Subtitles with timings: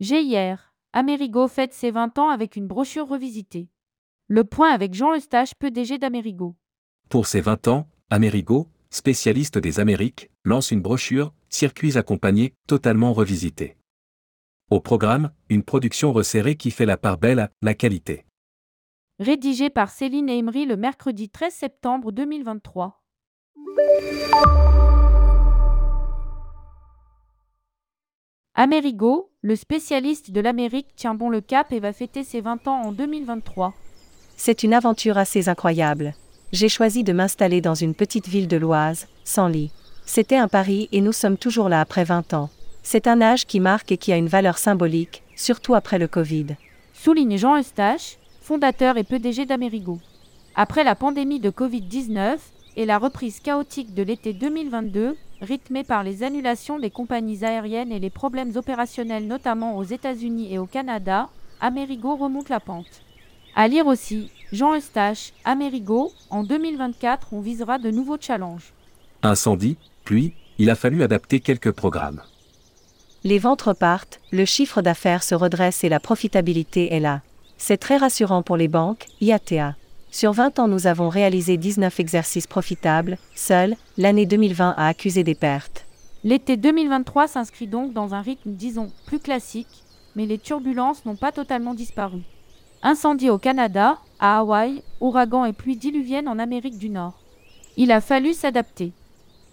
[0.00, 3.68] GIR, Amerigo fête ses 20 ans avec une brochure revisitée.
[4.28, 6.56] Le point avec Jean Eustache, PDG d'Amerigo.
[7.10, 13.76] Pour ses 20 ans, Amerigo, spécialiste des Amériques, lance une brochure, Circuits accompagnés, totalement revisitée.
[14.70, 18.24] Au programme, une production resserrée qui fait la part belle à la qualité.
[19.18, 23.02] Rédigé par Céline Emery le mercredi 13 septembre 2023.
[28.56, 32.82] Amerigo, le spécialiste de l'Amérique, tient bon le cap et va fêter ses 20 ans
[32.82, 33.72] en 2023.
[34.36, 36.14] C'est une aventure assez incroyable.
[36.52, 39.70] J'ai choisi de m'installer dans une petite ville de l'Oise, sans lit.
[40.04, 42.50] C'était un pari et nous sommes toujours là après 20 ans.
[42.82, 46.56] C'est un âge qui marque et qui a une valeur symbolique, surtout après le Covid.
[46.92, 50.00] Souligne Jean Eustache, fondateur et PDG d'Amerigo.
[50.56, 52.38] Après la pandémie de Covid-19
[52.76, 57.98] et la reprise chaotique de l'été 2022, rythmée par les annulations des compagnies aériennes et
[57.98, 61.28] les problèmes opérationnels notamment aux États-Unis et au Canada,
[61.60, 63.02] Amerigo remonte la pente.
[63.54, 68.72] À lire aussi, Jean Eustache, Amerigo, en 2024 on visera de nouveaux challenges.
[69.22, 72.22] Incendie, pluie, il a fallu adapter quelques programmes.
[73.24, 77.20] Les ventes repartent, le chiffre d'affaires se redresse et la profitabilité est là.
[77.58, 79.74] C'est très rassurant pour les banques, IATA.
[80.12, 85.36] Sur 20 ans, nous avons réalisé 19 exercices profitables, seul, l'année 2020 a accusé des
[85.36, 85.86] pertes.
[86.24, 89.84] L'été 2023 s'inscrit donc dans un rythme, disons, plus classique,
[90.16, 92.18] mais les turbulences n'ont pas totalement disparu.
[92.82, 97.14] Incendie au Canada, à Hawaï, ouragans et pluies diluviennes en Amérique du Nord.
[97.76, 98.92] Il a fallu s'adapter.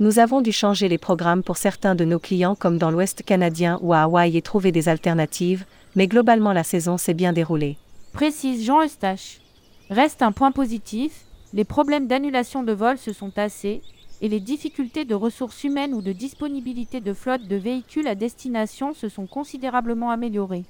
[0.00, 3.78] Nous avons dû changer les programmes pour certains de nos clients comme dans l'Ouest canadien
[3.80, 5.64] ou à Hawaï et trouver des alternatives,
[5.96, 7.78] mais globalement la saison s'est bien déroulée.
[8.12, 9.41] Précise Jean Eustache.
[9.90, 13.82] Reste un point positif, les problèmes d'annulation de vol se sont tassés
[14.20, 18.94] et les difficultés de ressources humaines ou de disponibilité de flotte de véhicules à destination
[18.94, 20.64] se sont considérablement améliorées.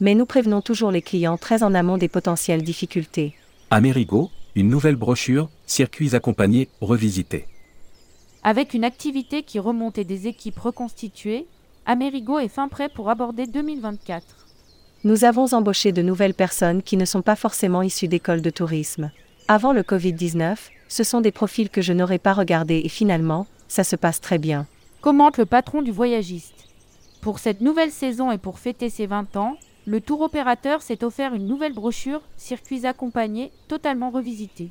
[0.00, 3.34] Mais nous prévenons toujours les clients très en amont des potentielles difficultés.
[3.70, 7.46] Amerigo, une nouvelle brochure, circuits accompagnés, revisités.
[8.42, 11.46] Avec une activité qui remonte et des équipes reconstituées,
[11.86, 14.47] Amerigo est fin prêt pour aborder 2024.
[15.04, 19.12] Nous avons embauché de nouvelles personnes qui ne sont pas forcément issues d'écoles de tourisme.
[19.46, 20.56] Avant le Covid-19,
[20.88, 24.38] ce sont des profils que je n'aurais pas regardés et finalement, ça se passe très
[24.38, 24.66] bien.
[25.00, 26.68] Commente le patron du voyagiste.
[27.20, 29.56] Pour cette nouvelle saison et pour fêter ses 20 ans,
[29.86, 34.70] le tour opérateur s'est offert une nouvelle brochure, circuits accompagnés, totalement revisitée.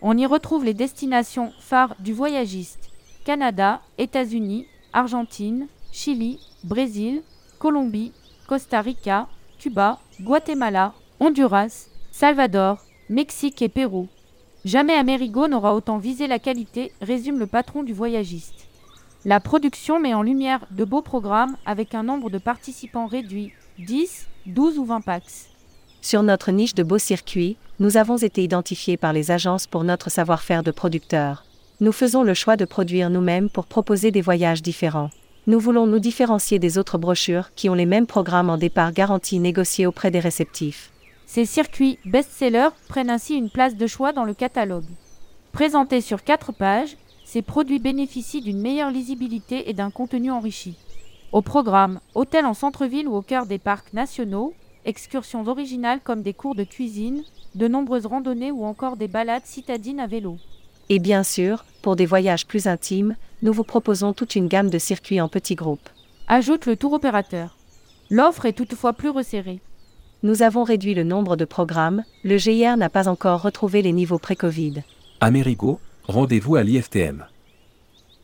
[0.00, 2.88] On y retrouve les destinations phares du voyagiste
[3.26, 7.22] Canada, États-Unis, Argentine, Chili, Brésil,
[7.58, 8.12] Colombie,
[8.46, 9.28] Costa Rica,
[9.58, 12.78] Cuba, Guatemala, Honduras, Salvador,
[13.10, 14.06] Mexique et Pérou.
[14.64, 18.68] Jamais Amerigo n'aura autant visé la qualité, résume le patron du voyagiste.
[19.24, 24.26] La production met en lumière de beaux programmes avec un nombre de participants réduit, 10,
[24.46, 25.50] 12 ou 20 packs.
[26.00, 30.08] Sur notre niche de beaux circuits, nous avons été identifiés par les agences pour notre
[30.08, 31.44] savoir-faire de producteurs.
[31.80, 35.10] Nous faisons le choix de produire nous-mêmes pour proposer des voyages différents.
[35.48, 39.38] Nous voulons nous différencier des autres brochures qui ont les mêmes programmes en départ garantis
[39.38, 40.92] négociés auprès des réceptifs.
[41.24, 44.84] Ces circuits best-sellers prennent ainsi une place de choix dans le catalogue.
[45.52, 50.76] Présentés sur quatre pages, ces produits bénéficient d'une meilleure lisibilité et d'un contenu enrichi.
[51.32, 54.52] Au programme, hôtel en centre-ville ou au cœur des parcs nationaux,
[54.84, 57.22] excursions originales comme des cours de cuisine,
[57.54, 60.36] de nombreuses randonnées ou encore des balades citadines à vélo.
[60.90, 64.78] Et bien sûr, pour des voyages plus intimes, nous vous proposons toute une gamme de
[64.78, 65.88] circuits en petits groupes.
[66.26, 67.56] Ajoute le tour opérateur.
[68.10, 69.60] L'offre est toutefois plus resserrée.
[70.22, 74.18] Nous avons réduit le nombre de programmes, le GIR n'a pas encore retrouvé les niveaux
[74.18, 74.82] pré-Covid.
[75.20, 77.24] Amerigo, rendez-vous à l'IFTM.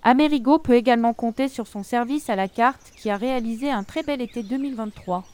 [0.03, 4.03] Amerigo peut également compter sur son service à la carte qui a réalisé un très
[4.03, 5.25] bel été 2023.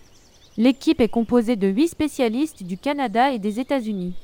[0.59, 4.15] L'équipe est composée de 8 spécialistes du Canada et des États-Unis.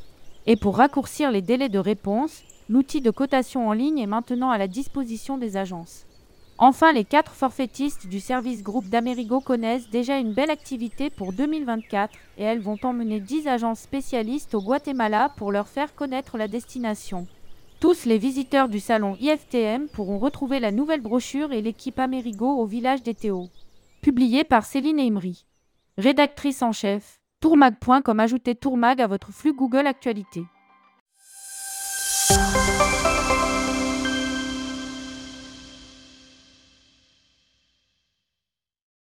[0.47, 4.59] Et pour raccourcir les délais de réponse, l'outil de cotation en ligne est maintenant à
[4.59, 6.07] la disposition des agences.
[6.59, 12.15] Enfin, les quatre forfaitistes du service groupe d'Amerigo connaissent déjà une belle activité pour 2024
[12.39, 17.27] et elles vont emmener 10 agences spécialistes au Guatemala pour leur faire connaître la destination.
[17.79, 22.65] Tous les visiteurs du salon IFTM pourront retrouver la nouvelle brochure et l'équipe Amerigo au
[22.65, 23.49] village des Théo.
[24.01, 25.45] Publié par Céline Emery.
[25.99, 27.21] Rédactrice en chef.
[27.41, 30.45] Tourmag.com ajoutez Tourmag à votre flux Google Actualité.